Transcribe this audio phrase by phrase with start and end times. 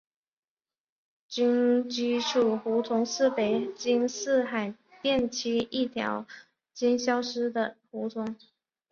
[1.27, 6.25] 军机处胡同是北京市海淀区一条已
[6.73, 8.35] 经消失了的胡同。